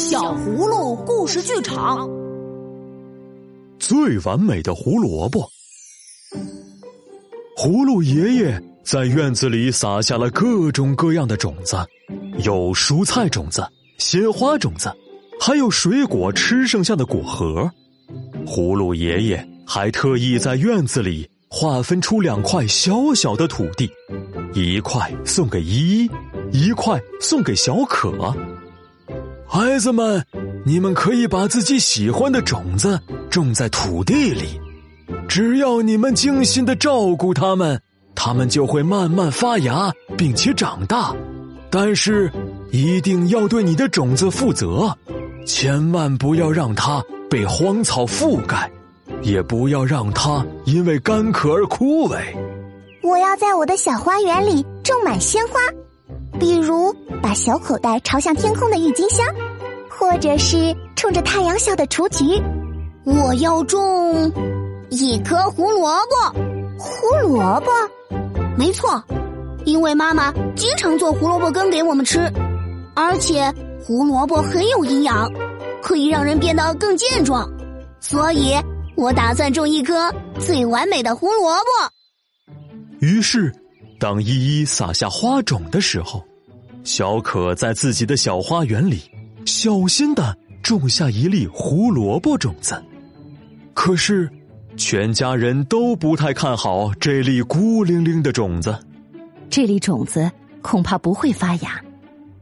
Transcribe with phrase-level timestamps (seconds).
[0.00, 2.08] 小葫芦故事剧场，
[3.78, 5.46] 最完美的胡萝卜。
[7.54, 11.76] 葫芦爷爷在院子里撒下了各种各样的种子，
[12.42, 13.62] 有蔬菜种子、
[13.98, 14.90] 鲜花种子，
[15.38, 17.70] 还有水果吃剩下的果核。
[18.46, 23.86] 葫芦爷爷还特意在院子里划分出两块小小的土地，
[24.54, 26.10] 一块送给依依，
[26.52, 28.34] 一块送给小可。
[29.52, 30.24] 孩子们，
[30.64, 34.60] 你们可以把自己喜欢的种子种在土地里，
[35.26, 37.82] 只要你们精心的照顾它们，
[38.14, 41.12] 它们就会慢慢发芽并且长大。
[41.68, 42.30] 但是，
[42.70, 44.96] 一定要对你的种子负责，
[45.44, 48.70] 千万不要让它被荒草覆盖，
[49.20, 52.20] 也不要让它因为干渴而枯萎。
[53.02, 55.54] 我要在我的小花园里种满鲜花。
[56.40, 59.24] 比如，把小口袋朝向天空的郁金香，
[59.90, 62.24] 或者是冲着太阳笑的雏菊。
[63.04, 64.32] 我要种
[64.88, 66.40] 一颗胡萝卜。
[66.78, 67.70] 胡萝卜，
[68.56, 69.04] 没错，
[69.66, 72.20] 因为妈妈经常做胡萝卜羹给我们吃，
[72.94, 73.52] 而且
[73.84, 75.30] 胡萝卜很有营养，
[75.82, 77.46] 可以让人变得更健壮。
[78.00, 78.54] 所以
[78.96, 81.68] 我打算种一颗最完美的胡萝卜。
[83.00, 83.54] 于是，
[83.98, 86.24] 当依依撒下花种的时候。
[86.82, 89.00] 小可在自己的小花园里，
[89.44, 92.82] 小心的种下一粒胡萝卜种子。
[93.74, 94.30] 可是，
[94.76, 98.76] 全家人都不太看好这粒孤零零的种子。
[99.48, 100.30] 这粒种子
[100.62, 101.80] 恐怕不会发芽。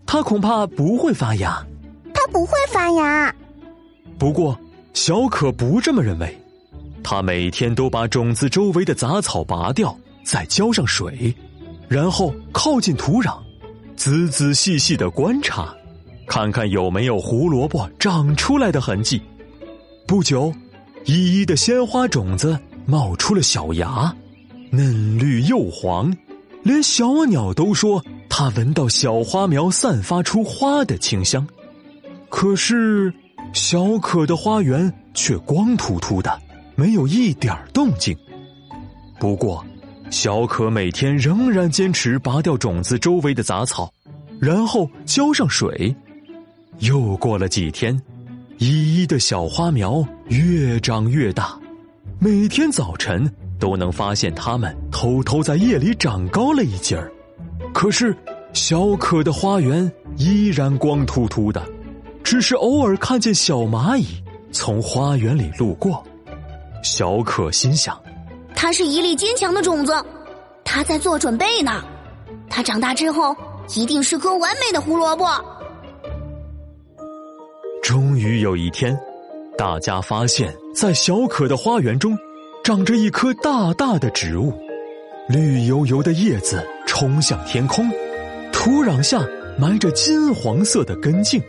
[0.06, 1.64] 它恐怕不会发芽。
[2.14, 3.34] 它不会发芽。
[4.18, 4.58] 不过，
[4.94, 6.36] 小可不这么认为。
[7.02, 11.34] 他每天都把种子周围的杂草拔掉，再浇上水，
[11.88, 13.38] 然后靠近土壤。
[13.98, 15.74] 仔仔细细的观察，
[16.28, 19.20] 看看有没有胡萝卜长出来的痕迹。
[20.06, 20.54] 不久，
[21.04, 24.14] 依依的鲜花种子冒出了小芽，
[24.70, 26.16] 嫩绿又黄，
[26.62, 28.00] 连小鸟都说
[28.30, 31.44] 它闻到小花苗散发出花的清香。
[32.28, 33.12] 可是，
[33.52, 36.40] 小可的花园却光秃秃的，
[36.76, 38.16] 没有一点动静。
[39.18, 39.66] 不过，
[40.10, 43.92] 小可每天仍然坚持拔掉种子周围的杂草，
[44.40, 45.94] 然后浇上水。
[46.78, 48.00] 又过了几天，
[48.58, 51.58] 依依的小花苗越长越大，
[52.18, 57.12] 每天早晨都能发现它们偷偷在夜里长高了一截儿。
[57.74, 58.16] 可是，
[58.52, 61.62] 小可的花园依然光秃秃的，
[62.24, 64.06] 只是偶尔看见小蚂蚁
[64.52, 66.02] 从花园里路过。
[66.82, 68.00] 小可心想。
[68.60, 69.94] 它是一粒坚强的种子，
[70.64, 71.80] 它在做准备呢。
[72.50, 73.34] 它长大之后
[73.76, 75.28] 一定是颗完美的胡萝卜。
[77.80, 78.98] 终于有一天，
[79.56, 82.18] 大家发现，在小可的花园中，
[82.64, 84.52] 长着一棵大大的植物，
[85.28, 87.88] 绿油油的叶子冲向天空，
[88.52, 89.24] 土壤下
[89.56, 91.40] 埋着金黄色的根茎。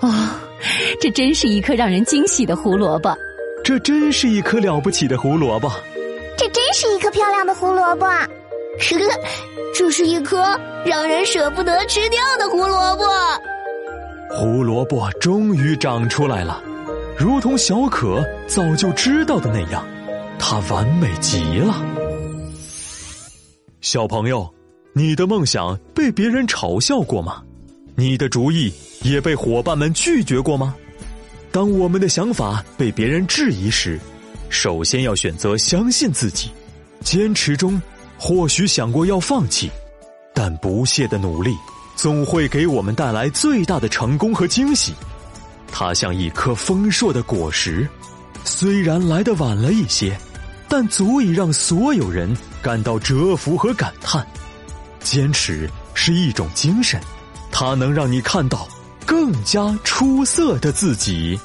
[0.00, 0.10] 哦，
[0.98, 3.14] 这真是一颗让人惊喜的胡萝卜！
[3.62, 5.70] 这真是一颗了不起的胡萝卜！
[7.02, 8.28] 颗漂亮的胡萝卜，呵呵，
[9.74, 10.40] 这是一颗
[10.86, 13.04] 让人舍不得吃掉的胡萝卜。
[14.30, 16.62] 胡萝卜终于长出来了，
[17.18, 19.84] 如同小可早就知道的那样，
[20.38, 21.74] 它完美极了。
[23.80, 24.48] 小朋友，
[24.92, 27.42] 你的梦想被别人嘲笑过吗？
[27.96, 30.72] 你的主意也被伙伴们拒绝过吗？
[31.50, 33.98] 当我们的想法被别人质疑时，
[34.48, 36.48] 首先要选择相信自己，
[37.02, 37.80] 坚持中
[38.18, 39.70] 或许想过要放弃，
[40.32, 41.54] 但不懈的努力
[41.96, 44.94] 总会给我们带来最大的成功和惊喜。
[45.70, 47.88] 它像一颗丰硕的果实，
[48.44, 50.16] 虽然来得晚了一些，
[50.68, 54.26] 但足以让所有人感到折服和感叹。
[55.00, 57.00] 坚持是一种精神，
[57.50, 58.68] 它能让你看到
[59.04, 61.38] 更加出色的自己。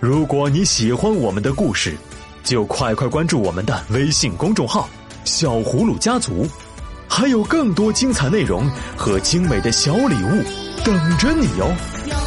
[0.00, 1.94] 如果你喜欢我们的故事，
[2.44, 4.88] 就快快关注我们的微信公众号
[5.24, 6.46] “小葫芦家族”，
[7.08, 10.42] 还有更多精彩内容和精美的小礼物
[10.84, 12.19] 等着你哦！